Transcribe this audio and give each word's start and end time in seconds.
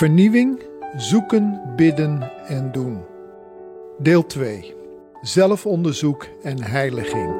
Vernieuwing, 0.00 0.62
zoeken, 0.96 1.62
bidden 1.76 2.32
en 2.46 2.72
doen. 2.72 3.04
Deel 3.98 4.26
2. 4.26 4.74
Zelfonderzoek 5.20 6.28
en 6.42 6.62
heiliging. 6.62 7.34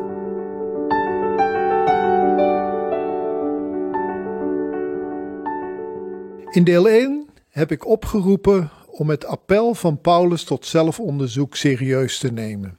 In 6.51 6.65
deel 6.65 6.89
1 6.89 7.29
heb 7.49 7.73
ik 7.73 7.87
opgeroepen 7.87 8.71
om 8.87 9.11
het 9.11 9.25
appel 9.25 9.75
van 9.75 10.01
Paulus 10.01 10.45
tot 10.45 10.67
zelfonderzoek 10.67 11.57
serieus 11.57 12.19
te 12.19 12.33
nemen. 12.33 12.79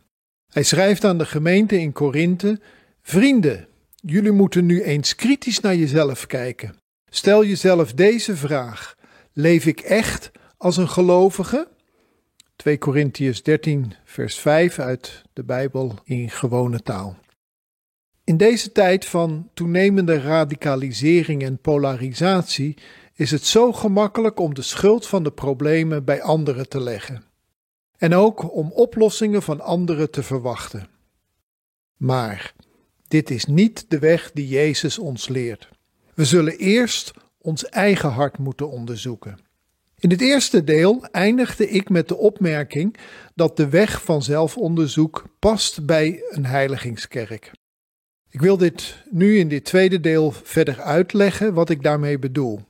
Hij 0.52 0.63
schrijft 0.63 1.04
aan 1.04 1.18
de 1.18 1.25
gemeente 1.25 1.79
in 1.79 1.91
Korinthe: 1.91 2.59
Vrienden, 3.02 3.68
jullie 3.95 4.32
moeten 4.32 4.66
nu 4.66 4.84
eens 4.84 5.16
kritisch 5.16 5.59
naar 5.59 5.76
jezelf 5.76 6.27
kijken. 6.27 6.76
Stel 7.09 7.45
jezelf 7.45 7.93
deze 7.93 8.35
vraag: 8.35 8.99
Leef 9.34 9.66
ik 9.66 9.80
echt 9.80 10.31
als 10.58 10.77
een 10.77 10.90
gelovige? 10.90 11.67
2 12.55 12.77
Korintiërs 12.77 13.44
13, 13.44 13.94
vers 14.04 14.40
5 14.40 14.80
uit 14.80 15.21
de 15.34 15.44
Bijbel 15.44 15.95
in 16.04 16.30
gewone 16.30 16.80
taal. 16.80 17.17
In 18.23 18.38
deze 18.38 18.71
tijd 18.71 19.05
van 19.05 19.49
toenemende 19.54 20.21
radicalisering 20.21 21.44
en 21.44 21.57
polarisatie 21.57 22.77
is 23.13 23.31
het 23.31 23.45
zo 23.45 23.73
gemakkelijk 23.73 24.40
om 24.40 24.54
de 24.54 24.62
schuld 24.62 25.07
van 25.07 25.23
de 25.23 25.32
problemen 25.32 26.04
bij 26.04 26.21
anderen 26.21 26.70
te 26.70 26.82
leggen. 26.82 27.23
En 27.98 28.16
ook 28.16 28.54
om 28.55 28.71
oplossingen 28.71 29.41
van 29.41 29.62
anderen 29.62 30.12
te 30.12 30.23
verwachten. 30.23 30.88
Maar 31.98 32.54
dit 33.07 33.29
is 33.29 33.45
niet 33.45 33.85
de 33.88 33.99
weg 33.99 34.32
die 34.34 34.48
Jezus 34.48 34.99
ons 34.99 35.27
leert. 35.27 35.70
We 36.13 36.26
zullen 36.26 36.57
eerst 36.57 37.13
ons 37.41 37.65
eigen 37.65 38.09
hart 38.09 38.37
moeten 38.37 38.70
onderzoeken. 38.70 39.37
In 39.99 40.09
het 40.09 40.21
eerste 40.21 40.63
deel 40.63 41.05
eindigde 41.11 41.70
ik 41.70 41.89
met 41.89 42.07
de 42.07 42.17
opmerking 42.17 42.97
dat 43.35 43.57
de 43.57 43.70
weg 43.70 44.03
van 44.03 44.23
zelfonderzoek 44.23 45.25
past 45.39 45.85
bij 45.85 46.23
een 46.29 46.45
heiligingskerk. 46.45 47.51
Ik 48.29 48.41
wil 48.41 48.57
dit 48.57 49.03
nu 49.09 49.37
in 49.37 49.47
dit 49.47 49.65
tweede 49.65 49.99
deel 49.99 50.31
verder 50.31 50.81
uitleggen 50.81 51.53
wat 51.53 51.69
ik 51.69 51.84
daarmee 51.84 52.19
bedoel. 52.19 52.62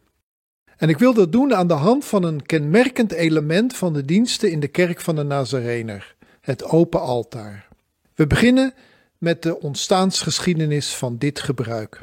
En 0.77 0.89
ik 0.89 0.97
wil 0.97 1.14
dat 1.14 1.31
doen 1.31 1.55
aan 1.55 1.67
de 1.67 1.73
hand 1.73 2.05
van 2.05 2.23
een 2.23 2.45
kenmerkend 2.45 3.11
element 3.11 3.75
van 3.75 3.94
de 3.94 4.05
diensten 4.05 4.52
in 4.52 4.59
de 4.59 4.67
kerk 4.67 5.02
van 5.02 5.16
de 5.16 5.23
Nazarener, 5.23 6.16
het 6.42 6.64
open 6.64 7.02
altaar. 7.02 7.67
We 8.16 8.27
beginnen 8.27 8.73
met 9.17 9.44
de 9.44 9.59
ontstaansgeschiedenis 9.59 10.95
van 10.95 11.17
dit 11.17 11.39
gebruik. 11.39 12.02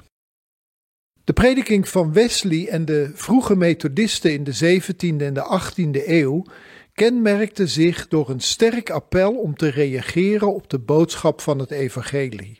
De 1.28 1.34
prediking 1.34 1.88
van 1.88 2.12
Wesley 2.12 2.68
en 2.68 2.84
de 2.84 3.10
vroege 3.14 3.56
methodisten 3.56 4.32
in 4.32 4.44
de 4.44 4.80
17e 4.80 5.22
en 5.22 5.34
de 5.34 5.60
18e 5.60 6.08
eeuw 6.08 6.44
kenmerkte 6.92 7.66
zich 7.66 8.08
door 8.08 8.30
een 8.30 8.40
sterk 8.40 8.90
appel 8.90 9.34
om 9.34 9.56
te 9.56 9.68
reageren 9.68 10.54
op 10.54 10.70
de 10.70 10.78
boodschap 10.78 11.40
van 11.40 11.58
het 11.58 11.70
evangelie. 11.70 12.58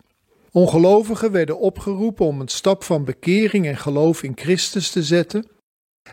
Ongelovigen 0.50 1.32
werden 1.32 1.58
opgeroepen 1.58 2.26
om 2.26 2.40
een 2.40 2.48
stap 2.48 2.84
van 2.84 3.04
bekering 3.04 3.66
en 3.66 3.76
geloof 3.76 4.22
in 4.22 4.32
Christus 4.34 4.90
te 4.90 5.02
zetten, 5.02 5.48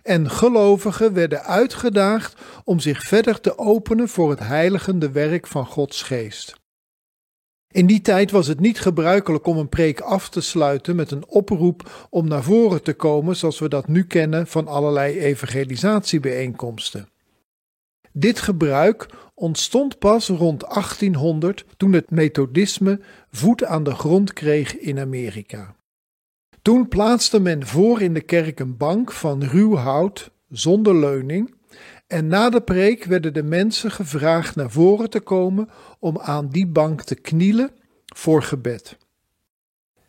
en 0.04 0.30
gelovigen 0.30 1.14
werden 1.14 1.44
uitgedaagd 1.44 2.42
om 2.64 2.80
zich 2.80 3.04
verder 3.04 3.42
te 3.42 3.58
openen 3.58 4.10
voor 4.10 4.30
het 4.30 4.40
heiligende 4.40 5.12
werk 5.12 5.48
van 5.48 5.66
Gods 5.66 6.02
geest. 6.02 6.56
In 7.76 7.86
die 7.86 8.02
tijd 8.02 8.32
was 8.32 8.48
het 8.48 8.60
niet 8.60 8.80
gebruikelijk 8.80 9.46
om 9.46 9.58
een 9.58 9.70
preek 9.70 10.00
af 10.00 10.30
te 10.30 10.42
sluiten 10.42 10.96
met 10.96 11.12
een 11.12 11.28
oproep 11.28 12.08
om 12.10 12.28
naar 12.28 12.44
voren 12.44 12.84
te 12.84 12.94
komen, 12.94 13.36
zoals 13.36 13.60
we 13.60 13.70
dat 13.70 13.88
nu 13.88 14.06
kennen 14.06 14.48
van 14.48 14.68
allerlei 14.68 15.20
evangelisatiebijeenkomsten. 15.20 17.10
Dit 18.12 18.40
gebruik 18.40 19.10
ontstond 19.34 20.00
pas 20.00 20.28
rond 20.28 20.60
1800 20.60 21.66
toen 21.78 21.94
het 21.94 22.12
methodisme 22.12 23.00
voet 23.32 23.64
aan 23.64 23.84
de 23.84 23.96
grond 23.96 24.34
kreeg 24.34 24.78
in 24.78 25.00
Amerika. 25.00 25.76
Toen 26.62 26.88
plaatste 26.88 27.40
men 27.40 27.66
voor 27.66 28.02
in 28.02 28.14
de 28.14 28.22
kerk 28.22 28.60
een 28.60 28.78
bank 28.78 29.12
van 29.12 29.44
ruw 29.44 29.76
hout 29.76 30.32
zonder 30.50 30.96
leuning 30.96 31.56
en 32.08 32.28
na 32.28 32.50
de 32.50 32.62
preek 32.62 33.04
werden 33.04 33.34
de 33.34 33.44
mensen 33.44 33.92
gevraagd 33.92 34.56
naar 34.56 34.72
voren 34.72 35.10
te 35.10 35.20
komen 35.20 35.70
om 36.00 36.20
aan 36.20 36.50
die 36.50 36.68
bank 36.68 37.02
te 37.02 37.16
knielen 37.16 37.72
voor 38.06 38.44
gebed. 38.44 38.98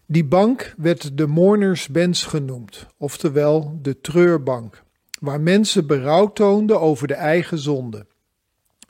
Die 0.06 0.24
bank 0.24 0.74
werd 0.76 1.18
de 1.18 1.26
mourners 1.26 1.88
bench 1.88 2.18
genoemd, 2.18 2.86
oftewel 2.96 3.78
de 3.82 4.00
treurbank, 4.00 4.82
waar 5.20 5.40
mensen 5.40 5.86
berouw 5.86 6.32
toonden 6.32 6.80
over 6.80 7.06
de 7.06 7.14
eigen 7.14 7.58
zonde. 7.58 8.06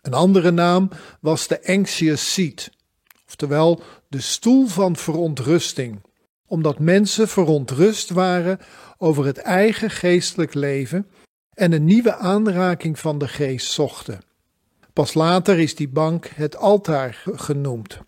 Een 0.02 0.14
andere 0.14 0.50
naam 0.50 0.88
was 1.20 1.48
de 1.48 1.66
anxious 1.66 2.32
seat, 2.32 2.70
oftewel 3.26 3.80
de 4.08 4.20
stoel 4.20 4.66
van 4.66 4.96
verontrusting, 4.96 6.00
omdat 6.46 6.78
mensen 6.78 7.28
verontrust 7.28 8.10
waren 8.10 8.58
over 8.98 9.24
het 9.24 9.38
eigen 9.38 9.90
geestelijk 9.90 10.54
leven 10.54 11.06
en 11.56 11.72
een 11.72 11.84
nieuwe 11.84 12.14
aanraking 12.14 12.98
van 12.98 13.18
de 13.18 13.28
geest 13.28 13.72
zochten. 13.72 14.20
Pas 14.92 15.14
later 15.14 15.58
is 15.58 15.74
die 15.74 15.88
bank 15.88 16.26
het 16.26 16.56
altaar 16.56 17.22
genoemd. 17.24 18.00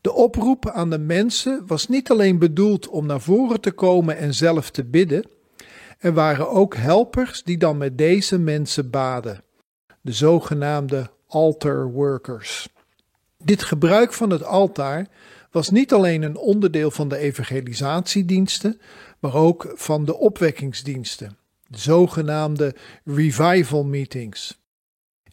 De 0.00 0.12
oproep 0.12 0.68
aan 0.68 0.90
de 0.90 0.98
mensen 0.98 1.62
was 1.66 1.88
niet 1.88 2.10
alleen 2.10 2.38
bedoeld 2.38 2.88
om 2.88 3.06
naar 3.06 3.20
voren 3.20 3.60
te 3.60 3.70
komen 3.70 4.16
en 4.16 4.34
zelf 4.34 4.70
te 4.70 4.84
bidden, 4.84 5.30
er 5.98 6.12
waren 6.12 6.50
ook 6.50 6.76
helpers 6.76 7.42
die 7.42 7.58
dan 7.58 7.76
met 7.76 7.98
deze 7.98 8.38
mensen 8.38 8.90
baden, 8.90 9.42
de 10.00 10.12
zogenaamde 10.12 11.10
altar 11.26 11.92
workers. 11.92 12.68
Dit 13.38 13.62
gebruik 13.62 14.12
van 14.12 14.30
het 14.30 14.44
altaar 14.44 15.06
was 15.50 15.70
niet 15.70 15.92
alleen 15.92 16.22
een 16.22 16.36
onderdeel 16.36 16.90
van 16.90 17.08
de 17.08 17.16
evangelisatiediensten, 17.16 18.80
maar 19.18 19.34
ook 19.34 19.72
van 19.74 20.04
de 20.04 20.16
opwekkingsdiensten 20.16 21.38
zogenaamde 21.70 22.74
revival 23.04 23.84
meetings. 23.84 24.58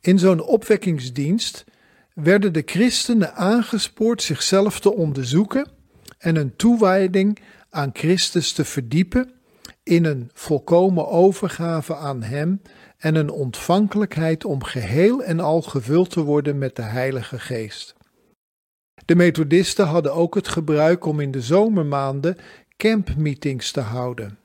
In 0.02 0.20
zo'n 0.20 0.42
opwekkingsdienst 0.42 1.66
werden 2.14 2.54
de 2.54 2.64
christenen 2.66 3.36
aangespoord 3.36 4.22
zichzelf 4.22 4.80
te 4.80 4.94
onderzoeken 4.94 5.70
en 6.18 6.36
een 6.36 6.56
toewijding 6.56 7.40
aan 7.70 7.90
Christus 7.94 8.52
te 8.52 8.66
verdiepen 8.66 9.32
in 9.84 10.06
een 10.06 10.30
volkomen 10.34 11.08
overgave 11.08 11.96
aan 11.96 12.24
Hem 12.24 12.62
en 12.98 13.16
een 13.16 13.30
ontvankelijkheid 13.30 14.46
om 14.46 14.64
geheel 14.64 15.24
en 15.24 15.40
al 15.40 15.62
gevuld 15.62 16.10
te 16.10 16.24
worden 16.24 16.58
met 16.58 16.76
de 16.76 16.82
Heilige 16.82 17.40
Geest. 17.40 17.96
De 19.06 19.16
Methodisten 19.16 19.86
hadden 19.86 20.14
ook 20.14 20.36
het 20.36 20.48
gebruik 20.48 21.06
om 21.06 21.20
in 21.20 21.32
de 21.32 21.42
zomermaanden 21.42 22.38
campmeetings 22.78 23.72
te 23.72 23.82
houden. 23.82 24.38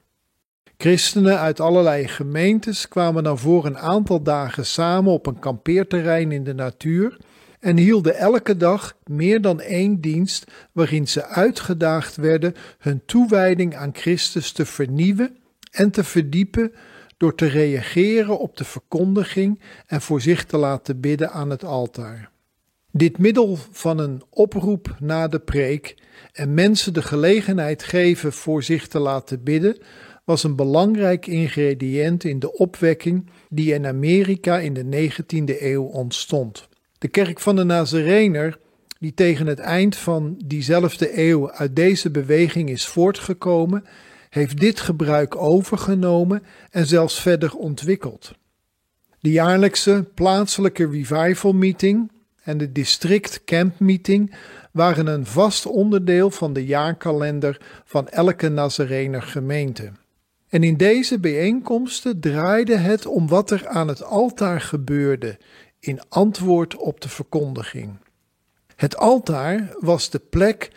Christenen 0.82 1.38
uit 1.38 1.60
allerlei 1.60 2.08
gemeentes 2.08 2.88
kwamen 2.88 3.24
dan 3.24 3.38
voor 3.38 3.66
een 3.66 3.78
aantal 3.78 4.22
dagen 4.22 4.66
samen 4.66 5.12
op 5.12 5.26
een 5.26 5.38
kampeerterrein 5.38 6.32
in 6.32 6.44
de 6.44 6.54
natuur 6.54 7.16
en 7.60 7.76
hielden 7.76 8.16
elke 8.16 8.56
dag 8.56 8.96
meer 9.06 9.40
dan 9.40 9.60
één 9.60 10.00
dienst 10.00 10.50
waarin 10.72 11.08
ze 11.08 11.26
uitgedaagd 11.26 12.16
werden 12.16 12.54
hun 12.78 13.02
toewijding 13.06 13.76
aan 13.76 13.90
Christus 13.92 14.52
te 14.52 14.66
vernieuwen 14.66 15.36
en 15.70 15.90
te 15.90 16.04
verdiepen 16.04 16.72
door 17.16 17.34
te 17.34 17.46
reageren 17.46 18.38
op 18.38 18.56
de 18.56 18.64
verkondiging 18.64 19.60
en 19.86 20.00
voor 20.00 20.20
zich 20.20 20.44
te 20.44 20.56
laten 20.56 21.00
bidden 21.00 21.30
aan 21.30 21.50
het 21.50 21.64
altaar. 21.64 22.30
Dit 22.90 23.18
middel 23.18 23.58
van 23.70 23.98
een 23.98 24.22
oproep 24.30 24.96
na 25.00 25.28
de 25.28 25.38
preek 25.40 25.94
en 26.32 26.54
mensen 26.54 26.94
de 26.94 27.02
gelegenheid 27.02 27.82
geven 27.82 28.32
voor 28.32 28.62
zich 28.62 28.88
te 28.88 28.98
laten 28.98 29.42
bidden, 29.42 29.78
was 30.32 30.44
een 30.44 30.56
belangrijk 30.56 31.26
ingrediënt 31.26 32.24
in 32.24 32.38
de 32.38 32.52
opwekking 32.52 33.30
die 33.48 33.74
in 33.74 33.86
Amerika 33.86 34.58
in 34.58 34.74
de 34.74 35.10
19e 35.10 35.62
eeuw 35.62 35.82
ontstond. 35.82 36.68
De 36.98 37.08
kerk 37.08 37.40
van 37.40 37.56
de 37.56 37.64
Nazarener, 37.64 38.58
die 38.98 39.14
tegen 39.14 39.46
het 39.46 39.58
eind 39.58 39.96
van 39.96 40.34
diezelfde 40.44 41.18
eeuw 41.18 41.50
uit 41.50 41.76
deze 41.76 42.10
beweging 42.10 42.70
is 42.70 42.86
voortgekomen, 42.86 43.84
heeft 44.28 44.60
dit 44.60 44.80
gebruik 44.80 45.36
overgenomen 45.36 46.42
en 46.70 46.86
zelfs 46.86 47.20
verder 47.20 47.54
ontwikkeld. 47.54 48.32
De 49.20 49.30
jaarlijkse 49.30 50.08
plaatselijke 50.14 50.88
revival 50.90 51.52
meeting 51.52 52.10
en 52.42 52.58
de 52.58 52.72
district 52.72 53.44
camp 53.44 53.78
meeting 53.80 54.34
waren 54.70 55.06
een 55.06 55.26
vast 55.26 55.66
onderdeel 55.66 56.30
van 56.30 56.52
de 56.52 56.64
jaarkalender 56.64 57.60
van 57.84 58.08
elke 58.08 58.48
Nazarener 58.48 59.22
gemeente. 59.22 59.92
En 60.52 60.62
in 60.62 60.76
deze 60.76 61.18
bijeenkomsten 61.18 62.20
draaide 62.20 62.76
het 62.76 63.06
om 63.06 63.28
wat 63.28 63.50
er 63.50 63.68
aan 63.68 63.88
het 63.88 64.02
altaar 64.02 64.60
gebeurde 64.60 65.38
in 65.78 66.00
antwoord 66.08 66.76
op 66.76 67.00
de 67.00 67.08
verkondiging. 67.08 67.98
Het 68.76 68.96
altaar 68.96 69.76
was 69.78 70.10
de 70.10 70.18
plek 70.18 70.70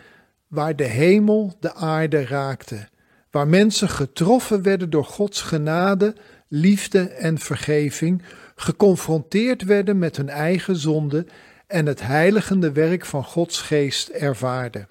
waar 0.47 0.75
de 0.75 0.83
hemel 0.83 1.55
de 1.59 1.73
aarde 1.73 2.25
raakte, 2.25 2.87
waar 3.31 3.47
mensen 3.47 3.89
getroffen 3.89 4.61
werden 4.61 4.89
door 4.89 5.05
Gods 5.05 5.41
genade, 5.41 6.15
liefde 6.47 7.09
en 7.09 7.37
vergeving, 7.37 8.23
geconfronteerd 8.55 9.63
werden 9.63 9.99
met 9.99 10.17
hun 10.17 10.29
eigen 10.29 10.75
zonde 10.75 11.25
en 11.67 11.85
het 11.85 12.01
heiligende 12.01 12.71
werk 12.71 13.05
van 13.05 13.23
Gods 13.23 13.61
geest 13.61 14.09
ervaarden. 14.09 14.87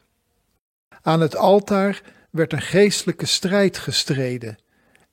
Aan 1.02 1.20
het 1.20 1.36
altaar 1.36 2.02
werd 2.30 2.52
een 2.52 2.62
geestelijke 2.62 3.26
strijd 3.26 3.78
gestreden 3.78 4.62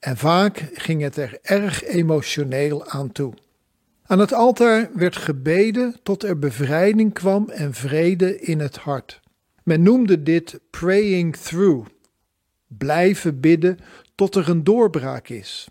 en 0.02 0.18
vaak 0.18 0.70
ging 0.74 1.02
het 1.02 1.18
er 1.18 1.40
erg 1.42 1.84
emotioneel 1.84 2.88
aan 2.88 3.12
toe. 3.12 3.34
Aan 4.06 4.20
het 4.20 4.34
altaar 4.34 4.90
werd 4.94 5.16
gebeden 5.16 5.96
tot 6.04 6.24
er 6.24 6.40
bevrijding 6.40 7.14
kwam 7.14 7.50
en 7.50 7.74
vrede 7.74 8.40
in 8.40 8.60
het 8.60 8.78
hart. 8.78 9.20
Men 9.64 9.82
noemde 9.82 10.24
dit 10.24 10.60
praying 10.70 11.36
through, 11.36 11.88
blijven 12.68 13.40
bidden 13.40 13.80
tot 14.16 14.36
er 14.36 14.50
een 14.50 14.64
doorbraak 14.64 15.30
is. 15.30 15.68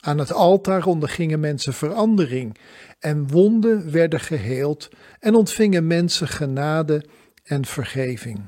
Aan 0.00 0.18
het 0.18 0.32
altaar 0.32 0.86
ondergingen 0.86 1.40
mensen 1.40 1.74
verandering 1.74 2.56
en 2.98 3.28
wonden 3.28 3.90
werden 3.90 4.20
geheeld 4.20 4.88
en 5.20 5.34
ontvingen 5.34 5.86
mensen 5.86 6.28
genade 6.28 7.04
en 7.44 7.64
vergeving. 7.64 8.40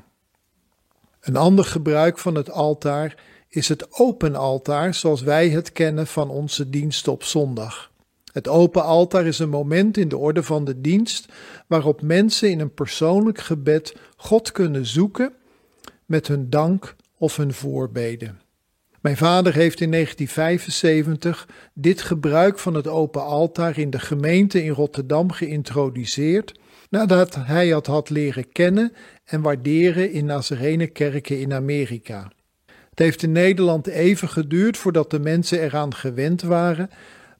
Een 1.19 1.35
ander 1.35 1.65
gebruik 1.65 2.19
van 2.19 2.35
het 2.35 2.49
altaar 2.49 3.15
is 3.55 3.69
het 3.69 3.99
open 3.99 4.35
altaar 4.35 4.93
zoals 4.93 5.21
wij 5.21 5.49
het 5.49 5.71
kennen 5.71 6.07
van 6.07 6.29
onze 6.29 6.69
dienst 6.69 7.07
op 7.07 7.23
zondag. 7.23 7.91
Het 8.31 8.47
open 8.47 8.83
altaar 8.83 9.25
is 9.25 9.39
een 9.39 9.49
moment 9.49 9.97
in 9.97 10.07
de 10.07 10.17
orde 10.17 10.43
van 10.43 10.65
de 10.65 10.81
dienst 10.81 11.31
waarop 11.67 12.01
mensen 12.01 12.49
in 12.49 12.59
een 12.59 12.73
persoonlijk 12.73 13.39
gebed 13.39 13.95
God 14.15 14.51
kunnen 14.51 14.85
zoeken 14.85 15.33
met 16.05 16.27
hun 16.27 16.49
dank 16.49 16.95
of 17.17 17.35
hun 17.35 17.53
voorbeden. 17.53 18.41
Mijn 19.01 19.17
vader 19.17 19.53
heeft 19.53 19.81
in 19.81 19.91
1975 19.91 21.47
dit 21.73 22.01
gebruik 22.01 22.59
van 22.59 22.73
het 22.73 22.87
open 22.87 23.25
altaar 23.25 23.77
in 23.77 23.89
de 23.89 23.99
gemeente 23.99 24.63
in 24.63 24.71
Rotterdam 24.71 25.31
geïntroduceerd, 25.31 26.59
nadat 26.89 27.35
hij 27.35 27.67
het 27.67 27.87
had 27.87 28.09
leren 28.09 28.51
kennen 28.51 28.93
en 29.25 29.41
waarderen 29.41 30.11
in 30.11 30.25
Nazarenekerken 30.25 31.39
in 31.39 31.53
Amerika. 31.53 32.31
Het 32.93 33.01
heeft 33.01 33.23
in 33.23 33.31
Nederland 33.31 33.87
even 33.87 34.29
geduurd 34.29 34.77
voordat 34.77 35.11
de 35.11 35.19
mensen 35.19 35.59
eraan 35.59 35.95
gewend 35.95 36.41
waren, 36.41 36.89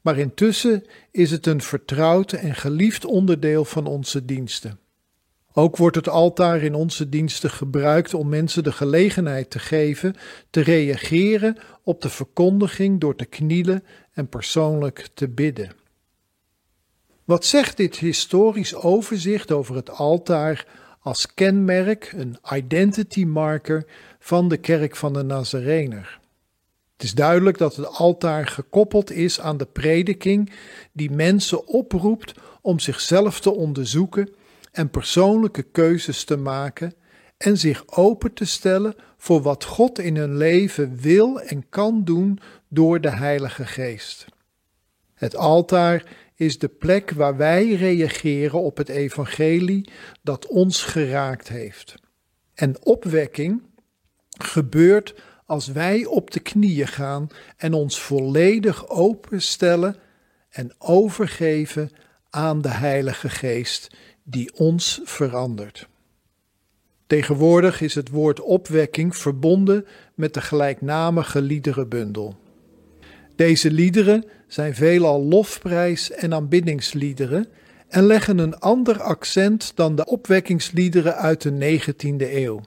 maar 0.00 0.18
intussen 0.18 0.84
is 1.10 1.30
het 1.30 1.46
een 1.46 1.62
vertrouwd 1.62 2.32
en 2.32 2.54
geliefd 2.54 3.04
onderdeel 3.04 3.64
van 3.64 3.86
onze 3.86 4.24
diensten. 4.24 4.78
Ook 5.52 5.76
wordt 5.76 5.96
het 5.96 6.08
altaar 6.08 6.62
in 6.62 6.74
onze 6.74 7.08
diensten 7.08 7.50
gebruikt 7.50 8.14
om 8.14 8.28
mensen 8.28 8.62
de 8.62 8.72
gelegenheid 8.72 9.50
te 9.50 9.58
geven 9.58 10.14
te 10.50 10.60
reageren 10.60 11.56
op 11.82 12.00
de 12.02 12.08
verkondiging 12.08 13.00
door 13.00 13.16
te 13.16 13.24
knielen 13.24 13.84
en 14.12 14.28
persoonlijk 14.28 15.08
te 15.14 15.28
bidden. 15.28 15.72
Wat 17.24 17.44
zegt 17.44 17.76
dit 17.76 17.96
historisch 17.96 18.74
overzicht 18.74 19.52
over 19.52 19.74
het 19.74 19.90
altaar 19.90 20.66
als 21.04 21.34
kenmerk, 21.34 22.12
een 22.16 22.36
identity 22.52 23.24
marker 23.24 23.84
van 24.18 24.48
de 24.48 24.56
kerk 24.56 24.96
van 24.96 25.12
de 25.12 25.22
Nazarener? 25.22 26.20
Het 26.92 27.02
is 27.02 27.14
duidelijk 27.14 27.58
dat 27.58 27.76
het 27.76 27.86
altaar 27.86 28.46
gekoppeld 28.46 29.10
is 29.10 29.40
aan 29.40 29.56
de 29.56 29.66
prediking 29.66 30.52
die 30.92 31.10
mensen 31.10 31.66
oproept 31.66 32.34
om 32.60 32.78
zichzelf 32.78 33.40
te 33.40 33.50
onderzoeken 33.50 34.34
en 34.72 34.90
persoonlijke 34.90 35.62
keuzes 35.62 36.24
te 36.24 36.36
maken 36.36 36.94
en 37.36 37.58
zich 37.58 37.88
open 37.88 38.32
te 38.32 38.44
stellen 38.44 38.94
voor 39.16 39.42
wat 39.42 39.64
God 39.64 39.98
in 39.98 40.16
hun 40.16 40.36
leven 40.36 40.96
wil 41.00 41.40
en 41.40 41.68
kan 41.68 42.04
doen 42.04 42.38
door 42.68 43.00
de 43.00 43.10
Heilige 43.10 43.66
Geest. 43.66 44.26
Het 45.14 45.36
altaar 45.36 46.04
is 46.34 46.58
de 46.58 46.68
plek 46.68 47.10
waar 47.10 47.36
wij 47.36 47.74
reageren 47.74 48.60
op 48.60 48.76
het 48.76 48.88
evangelie 48.88 49.90
dat 50.22 50.46
ons 50.46 50.82
geraakt 50.82 51.48
heeft. 51.48 51.94
En 52.54 52.84
opwekking 52.84 53.62
gebeurt 54.38 55.14
als 55.46 55.66
wij 55.66 56.04
op 56.04 56.30
de 56.30 56.40
knieën 56.40 56.86
gaan 56.86 57.28
en 57.56 57.72
ons 57.72 58.00
volledig 58.00 58.88
openstellen 58.88 59.96
en 60.50 60.74
overgeven 60.78 61.90
aan 62.30 62.60
de 62.60 62.68
Heilige 62.68 63.28
Geest 63.28 63.96
die 64.22 64.54
ons 64.54 65.00
verandert. 65.04 65.88
Tegenwoordig 67.06 67.80
is 67.80 67.94
het 67.94 68.08
woord 68.08 68.40
opwekking 68.40 69.16
verbonden 69.16 69.86
met 70.14 70.34
de 70.34 70.40
gelijknamige 70.40 71.42
liederenbundel. 71.42 72.36
Deze 73.36 73.70
liederen 73.70 74.24
zijn 74.46 74.74
veelal 74.74 75.22
lofprijs- 75.22 76.10
en 76.10 76.34
aanbiddingsliederen 76.34 77.46
en 77.88 78.06
leggen 78.06 78.38
een 78.38 78.58
ander 78.58 79.02
accent 79.02 79.72
dan 79.74 79.96
de 79.96 80.06
opwekkingsliederen 80.06 81.16
uit 81.16 81.42
de 81.42 81.50
19e 81.50 82.34
eeuw. 82.34 82.60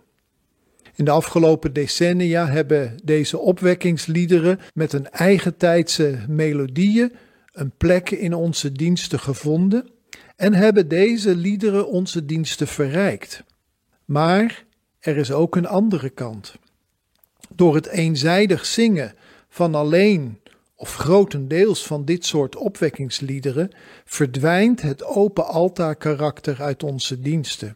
In 0.96 1.06
de 1.06 1.12
afgelopen 1.12 1.74
decennia 1.74 2.48
hebben 2.48 2.96
deze 3.04 3.38
opwekkingsliederen 3.38 4.60
met 4.74 4.94
een 4.94 5.10
eigentijdse 5.10 6.18
melodieën 6.28 7.12
een 7.52 7.72
plek 7.78 8.10
in 8.10 8.34
onze 8.34 8.72
diensten 8.72 9.20
gevonden 9.20 9.90
en 10.36 10.54
hebben 10.54 10.88
deze 10.88 11.36
liederen 11.36 11.88
onze 11.88 12.26
diensten 12.26 12.68
verrijkt. 12.68 13.44
Maar 14.06 14.66
er 15.00 15.18
is 15.18 15.32
ook 15.32 15.56
een 15.56 15.68
andere 15.68 16.10
kant. 16.10 16.56
Door 17.56 17.76
het 17.76 17.88
eenzijdig 17.88 18.66
zingen 18.66 19.14
van 19.50 19.76
alleen 19.76 20.40
of 20.80 20.96
grotendeels 20.96 21.86
van 21.86 22.06
dit 22.06 22.26
soort 22.26 22.56
opwekkingsliederen 22.56 23.72
verdwijnt 24.06 24.82
het 24.82 25.04
open 25.04 25.48
altaarkarakter 25.48 26.62
uit 26.62 26.84
onze 26.84 27.20
diensten. 27.20 27.76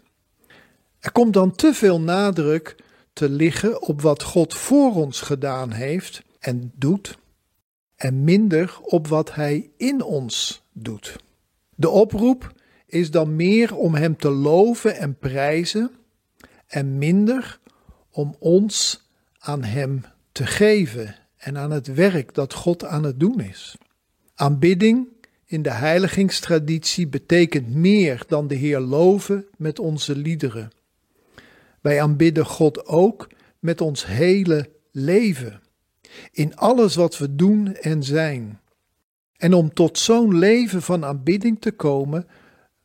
Er 1.00 1.12
komt 1.12 1.34
dan 1.34 1.52
te 1.52 1.74
veel 1.74 2.02
nadruk 2.02 2.76
te 3.14 3.30
liggen 3.30 3.82
op 3.82 4.02
wat 4.02 4.24
God 4.24 4.54
voor 4.54 4.96
ons 4.96 5.22
gedaan 5.22 5.72
heeft 5.72 6.24
en 6.40 6.72
doet, 6.76 7.18
en 7.96 8.24
minder 8.24 8.80
op 8.82 9.08
wat 9.08 9.36
Hij 9.36 9.70
in 9.78 10.04
ons 10.04 10.64
doet. 10.72 11.16
De 11.76 11.90
oproep 11.90 12.54
is 12.86 13.12
dan 13.12 13.36
meer 13.36 13.76
om 13.76 13.96
Hem 13.96 14.18
te 14.18 14.30
loven 14.30 14.96
en 14.96 15.18
prijzen 15.18 15.92
en 16.68 16.98
minder 16.98 17.60
om 18.12 18.36
ons 18.40 19.08
aan 19.40 19.64
Hem 19.64 20.04
te 20.32 20.46
geven 20.46 21.16
en 21.42 21.58
aan 21.58 21.72
het 21.72 21.94
werk 21.94 22.34
dat 22.34 22.54
God 22.54 22.86
aan 22.86 23.04
het 23.04 23.20
doen 23.20 23.40
is. 23.40 23.78
Aanbidding 24.36 25.08
in 25.46 25.62
de 25.62 25.72
heiligingstraditie 25.72 27.08
betekent 27.08 27.76
meer 27.76 28.24
dan 28.28 28.48
de 28.48 28.56
Heer 28.56 28.80
loven 28.80 29.46
met 29.58 29.80
onze 29.80 30.16
liederen. 30.16 30.72
Wij 31.82 32.02
aanbidden 32.02 32.46
God 32.46 32.86
ook 32.86 33.30
met 33.60 33.82
ons 33.82 34.06
hele 34.06 34.70
leven, 34.92 35.62
in 36.32 36.56
alles 36.56 36.96
wat 36.96 37.18
we 37.18 37.36
doen 37.36 37.76
en 37.76 38.04
zijn. 38.04 38.60
En 39.38 39.54
om 39.54 39.74
tot 39.74 39.98
zo'n 39.98 40.38
leven 40.38 40.82
van 40.82 41.06
aanbidding 41.06 41.62
te 41.62 41.72
komen, 41.72 42.28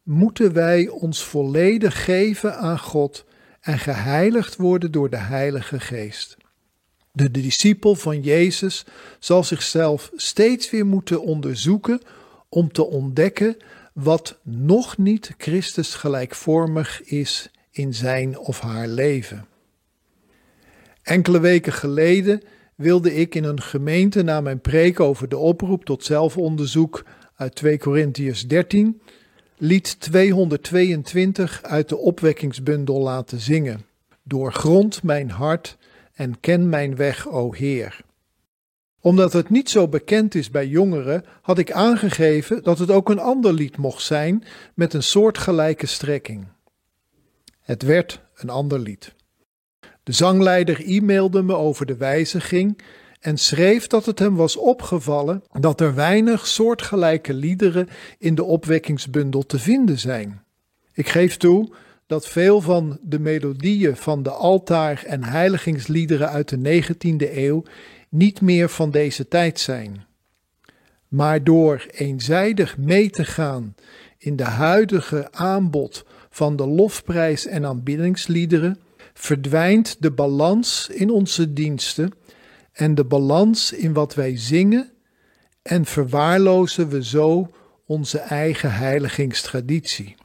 moeten 0.03 0.53
wij 0.53 0.89
ons 0.89 1.25
volledig 1.25 2.05
geven 2.05 2.57
aan 2.59 2.79
God 2.79 3.25
en 3.61 3.79
geheiligd 3.79 4.57
worden 4.57 4.93
door 4.93 5.11
de 5.11 5.17
Heilige 5.17 5.81
Geest. 5.81 6.37
De 7.17 7.31
discipel 7.31 7.95
van 7.95 8.21
Jezus 8.21 8.85
zal 9.19 9.45
zichzelf 9.45 10.11
steeds 10.17 10.71
weer 10.71 10.87
moeten 10.87 11.23
onderzoeken 11.23 12.01
om 12.49 12.73
te 12.73 12.87
ontdekken 12.87 13.57
wat 13.93 14.39
nog 14.43 14.99
niet 14.99 15.35
Christus 15.39 15.95
gelijkvormig 15.95 17.03
is 17.03 17.51
in 17.71 17.95
zijn 17.95 18.39
of 18.39 18.61
haar 18.61 18.89
leven. 18.89 19.47
Enkele 21.03 21.41
weken 21.41 21.73
geleden 21.73 22.43
wilde 22.75 23.15
ik 23.15 23.35
in 23.35 23.45
een 23.45 23.63
gemeente 23.63 24.23
na 24.23 24.41
mijn 24.41 24.61
preek 24.61 25.01
over 25.01 25.29
de 25.29 25.37
oproep 25.37 25.85
tot 25.85 26.05
zelfonderzoek 26.05 27.05
uit 27.37 27.55
2 27.55 27.79
Korintiërs 27.79 28.47
13 28.47 29.01
lied 29.59 30.01
222 30.01 31.63
uit 31.63 31.89
de 31.89 31.97
opwekkingsbundel 31.97 33.01
laten 33.01 33.41
zingen. 33.41 33.87
Doorgrond 34.23 35.03
mijn 35.03 35.31
hart 35.31 35.77
en 36.17 36.41
ken 36.41 36.69
mijn 36.69 36.97
weg, 36.97 37.29
o 37.29 37.53
Heer. 37.53 38.01
Omdat 39.01 39.33
het 39.33 39.51
niet 39.51 39.71
zo 39.71 39.89
bekend 39.89 40.35
is 40.35 40.51
bij 40.51 40.67
jongeren, 40.67 41.25
had 41.43 41.59
ik 41.59 41.73
aangegeven 41.73 42.63
dat 42.63 42.79
het 42.79 42.91
ook 42.91 43.09
een 43.09 43.19
ander 43.19 43.53
lied 43.53 43.77
mocht 43.77 44.03
zijn 44.03 44.45
met 44.75 44.95
een 44.95 45.03
soortgelijke 45.03 45.87
strekking. 45.87 46.47
Het 47.61 47.83
werd 47.83 48.21
een 48.35 48.51
ander 48.51 48.79
lied. 48.79 49.15
De 50.03 50.13
zangleider 50.13 50.81
e-mailde 50.87 51.43
me 51.43 51.55
over 51.55 51.87
de 51.87 51.97
wijziging 51.97 52.83
en 53.21 53.39
schreef 53.39 53.87
dat 53.87 54.07
het 54.07 54.19
hem 54.19 54.37
was 54.37 54.57
opgevallen 54.57 55.45
dat 55.61 55.81
er 55.81 55.95
weinig 55.95 56.47
soortgelijke 56.47 57.35
liederen 57.35 57.89
in 58.19 58.35
de 58.35 58.45
opwekkingsbundel 58.45 59.47
te 59.47 59.59
vinden 59.59 59.99
zijn. 59.99 60.45
Ik 60.93 61.09
geef 61.09 61.37
toe 61.37 61.73
dat 62.07 62.29
veel 62.29 62.61
van 62.61 62.99
de 63.03 63.19
melodieën 63.19 63.97
van 63.97 64.23
de 64.23 64.31
altaar- 64.31 65.05
en 65.07 65.25
heiligingsliederen 65.25 66.29
uit 66.29 66.49
de 66.49 66.57
19e 66.57 67.37
eeuw 67.37 67.63
niet 68.09 68.41
meer 68.41 68.69
van 68.69 68.91
deze 68.91 69.29
tijd 69.29 69.61
zijn. 69.61 70.05
Maar 71.09 71.45
door 71.45 71.87
eenzijdig 71.91 72.79
mee 72.79 73.11
te 73.11 73.25
gaan 73.25 73.75
in 74.19 74.37
de 74.37 74.45
huidige 74.45 75.33
aanbod 75.33 76.05
van 76.31 76.57
de 76.57 76.67
lofprijs- 76.67 77.47
en 77.47 77.65
aanbiddingsliederen, 77.67 78.79
verdwijnt 79.15 79.97
de 79.99 80.11
balans 80.11 80.89
in 80.93 81.11
onze 81.11 81.53
diensten 81.53 82.13
en 82.73 82.95
de 82.95 83.05
balans 83.05 83.73
in 83.73 83.93
wat 83.93 84.15
wij 84.15 84.39
zingen 84.39 84.91
en 85.63 85.85
verwaarlozen 85.85 86.89
we 86.89 87.05
zo 87.05 87.51
onze 87.87 88.19
eigen 88.19 88.73
heiligingstraditie. 88.73 90.17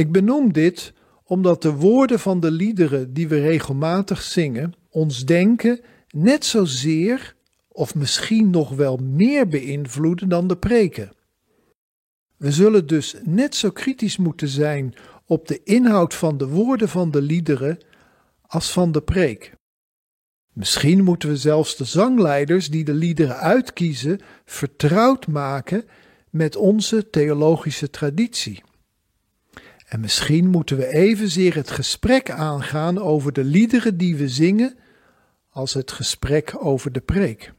Ik 0.00 0.12
benoem 0.12 0.52
dit 0.52 0.92
omdat 1.24 1.62
de 1.62 1.72
woorden 1.72 2.20
van 2.20 2.40
de 2.40 2.50
liederen 2.50 3.12
die 3.12 3.28
we 3.28 3.40
regelmatig 3.40 4.22
zingen 4.22 4.74
ons 4.90 5.24
denken 5.24 5.80
net 6.08 6.44
zozeer 6.44 7.34
of 7.68 7.94
misschien 7.94 8.50
nog 8.50 8.70
wel 8.70 8.96
meer 8.96 9.48
beïnvloeden 9.48 10.28
dan 10.28 10.46
de 10.46 10.56
preken. 10.56 11.12
We 12.36 12.52
zullen 12.52 12.86
dus 12.86 13.14
net 13.24 13.54
zo 13.54 13.70
kritisch 13.70 14.16
moeten 14.16 14.48
zijn 14.48 14.94
op 15.26 15.48
de 15.48 15.62
inhoud 15.62 16.14
van 16.14 16.38
de 16.38 16.48
woorden 16.48 16.88
van 16.88 17.10
de 17.10 17.22
liederen 17.22 17.78
als 18.46 18.72
van 18.72 18.92
de 18.92 19.02
preek. 19.02 19.54
Misschien 20.52 21.04
moeten 21.04 21.28
we 21.28 21.36
zelfs 21.36 21.76
de 21.76 21.84
zangleiders 21.84 22.70
die 22.70 22.84
de 22.84 22.94
liederen 22.94 23.36
uitkiezen 23.36 24.20
vertrouwd 24.44 25.26
maken 25.26 25.84
met 26.30 26.56
onze 26.56 27.10
theologische 27.10 27.90
traditie. 27.90 28.62
En 29.90 30.00
misschien 30.00 30.48
moeten 30.48 30.76
we 30.76 30.86
evenzeer 30.86 31.54
het 31.54 31.70
gesprek 31.70 32.30
aangaan 32.30 32.98
over 32.98 33.32
de 33.32 33.44
liederen 33.44 33.96
die 33.96 34.16
we 34.16 34.28
zingen 34.28 34.78
als 35.48 35.74
het 35.74 35.92
gesprek 35.92 36.54
over 36.58 36.92
de 36.92 37.00
preek. 37.00 37.52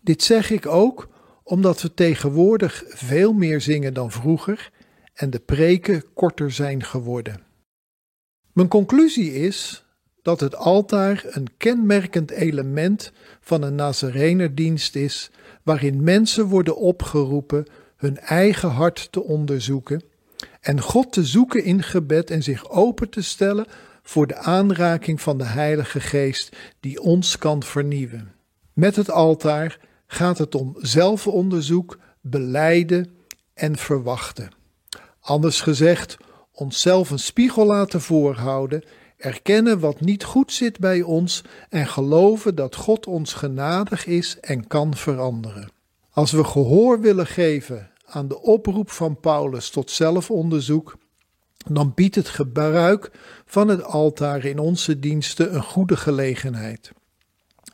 Dit 0.00 0.22
zeg 0.22 0.50
ik 0.50 0.66
ook 0.66 1.08
omdat 1.42 1.82
we 1.82 1.94
tegenwoordig 1.94 2.84
veel 2.86 3.32
meer 3.32 3.60
zingen 3.60 3.94
dan 3.94 4.10
vroeger 4.10 4.70
en 5.14 5.30
de 5.30 5.38
preken 5.38 6.04
korter 6.14 6.52
zijn 6.52 6.82
geworden. 6.84 7.40
Mijn 8.52 8.68
conclusie 8.68 9.34
is 9.34 9.84
dat 10.22 10.40
het 10.40 10.56
altaar 10.56 11.24
een 11.26 11.48
kenmerkend 11.56 12.30
element 12.30 13.12
van 13.40 13.62
een 13.62 13.74
Nazarenerdienst 13.74 14.96
is, 14.96 15.30
waarin 15.62 16.02
mensen 16.02 16.44
worden 16.44 16.76
opgeroepen 16.76 17.66
hun 17.96 18.18
eigen 18.18 18.70
hart 18.70 19.12
te 19.12 19.22
onderzoeken 19.22 20.02
en 20.60 20.80
God 20.80 21.12
te 21.12 21.24
zoeken 21.24 21.64
in 21.64 21.82
gebed 21.82 22.30
en 22.30 22.42
zich 22.42 22.70
open 22.70 23.10
te 23.10 23.22
stellen 23.22 23.66
voor 24.02 24.26
de 24.26 24.36
aanraking 24.36 25.20
van 25.20 25.38
de 25.38 25.44
Heilige 25.44 26.00
Geest 26.00 26.56
die 26.80 27.00
ons 27.00 27.38
kan 27.38 27.62
vernieuwen. 27.62 28.32
Met 28.72 28.96
het 28.96 29.10
altaar 29.10 29.78
gaat 30.06 30.38
het 30.38 30.54
om 30.54 30.74
zelfonderzoek, 30.78 31.98
beleiden 32.20 33.10
en 33.54 33.76
verwachten. 33.76 34.50
Anders 35.20 35.60
gezegd, 35.60 36.16
onszelf 36.52 37.10
een 37.10 37.18
spiegel 37.18 37.66
laten 37.66 38.00
voorhouden, 38.00 38.84
erkennen 39.16 39.80
wat 39.80 40.00
niet 40.00 40.24
goed 40.24 40.52
zit 40.52 40.78
bij 40.78 41.02
ons 41.02 41.42
en 41.68 41.86
geloven 41.86 42.54
dat 42.54 42.74
God 42.74 43.06
ons 43.06 43.32
genadig 43.32 44.06
is 44.06 44.40
en 44.40 44.66
kan 44.66 44.94
veranderen. 44.94 45.70
Als 46.10 46.32
we 46.32 46.44
gehoor 46.44 47.00
willen 47.00 47.26
geven 47.26 47.90
aan 48.06 48.28
de 48.28 48.42
oproep 48.42 48.90
van 48.90 49.20
Paulus 49.20 49.70
tot 49.70 49.90
zelfonderzoek, 49.90 50.96
dan 51.70 51.92
biedt 51.94 52.14
het 52.14 52.28
gebruik 52.28 53.10
van 53.46 53.68
het 53.68 53.82
altaar 53.82 54.44
in 54.44 54.58
onze 54.58 54.98
diensten 54.98 55.54
een 55.54 55.62
goede 55.62 55.96
gelegenheid. 55.96 56.92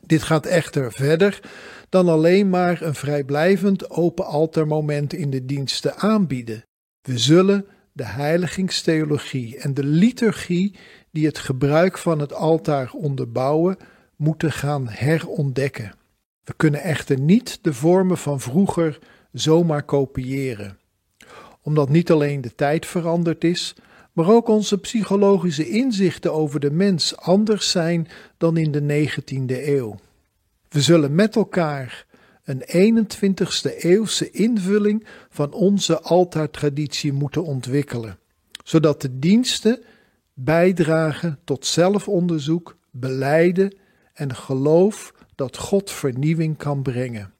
Dit 0.06 0.22
gaat 0.22 0.46
echter 0.46 0.92
verder 0.92 1.40
dan 1.88 2.08
alleen 2.08 2.50
maar 2.50 2.82
een 2.82 2.94
vrijblijvend 2.94 3.90
open 3.90 4.24
altaarmoment 4.24 5.12
in 5.12 5.30
de 5.30 5.44
diensten 5.44 5.96
aanbieden. 5.96 6.64
We 7.02 7.18
zullen 7.18 7.66
de 7.92 8.04
heiligingstheologie 8.04 9.58
en 9.58 9.74
de 9.74 9.84
liturgie 9.84 10.76
die 11.10 11.26
het 11.26 11.38
gebruik 11.38 11.98
van 11.98 12.18
het 12.18 12.32
altaar 12.32 12.92
onderbouwen, 12.92 13.76
moeten 14.16 14.52
gaan 14.52 14.88
herontdekken. 14.88 15.94
We 16.44 16.54
kunnen 16.56 16.80
echter 16.80 17.20
niet 17.20 17.58
de 17.62 17.72
vormen 17.72 18.18
van 18.18 18.40
vroeger 18.40 18.98
zomaar 19.32 19.82
kopiëren, 19.82 20.78
omdat 21.62 21.88
niet 21.88 22.10
alleen 22.10 22.40
de 22.40 22.54
tijd 22.54 22.86
veranderd 22.86 23.44
is, 23.44 23.74
maar 24.12 24.28
ook 24.28 24.48
onze 24.48 24.78
psychologische 24.78 25.68
inzichten 25.68 26.32
over 26.32 26.60
de 26.60 26.70
mens 26.70 27.16
anders 27.16 27.70
zijn 27.70 28.08
dan 28.36 28.56
in 28.56 28.72
de 28.72 29.08
19e 29.08 29.66
eeuw. 29.66 29.98
We 30.68 30.80
zullen 30.80 31.14
met 31.14 31.36
elkaar 31.36 32.06
een 32.44 32.62
21ste 33.06 33.76
eeuwse 33.76 34.30
invulling 34.30 35.06
van 35.30 35.52
onze 35.52 36.00
altaartraditie 36.00 37.12
moeten 37.12 37.44
ontwikkelen, 37.44 38.18
zodat 38.64 39.02
de 39.02 39.18
diensten 39.18 39.82
bijdragen 40.34 41.38
tot 41.44 41.66
zelfonderzoek, 41.66 42.76
beleiden 42.90 43.76
en 44.12 44.34
geloof 44.34 45.14
dat 45.34 45.56
God 45.56 45.90
vernieuwing 45.90 46.56
kan 46.56 46.82
brengen. 46.82 47.32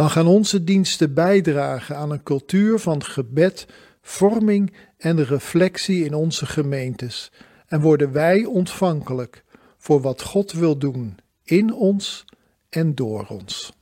Dan 0.00 0.10
gaan 0.10 0.26
onze 0.26 0.64
diensten 0.64 1.14
bijdragen 1.14 1.96
aan 1.96 2.10
een 2.10 2.22
cultuur 2.22 2.78
van 2.78 3.04
gebed, 3.04 3.66
vorming 4.02 4.72
en 4.96 5.24
reflectie 5.24 6.04
in 6.04 6.14
onze 6.14 6.46
gemeentes 6.46 7.32
en 7.66 7.80
worden 7.80 8.12
wij 8.12 8.44
ontvankelijk 8.44 9.44
voor 9.78 10.00
wat 10.00 10.22
God 10.22 10.52
wil 10.52 10.78
doen 10.78 11.18
in 11.42 11.74
ons 11.74 12.24
en 12.68 12.94
door 12.94 13.26
ons. 13.28 13.72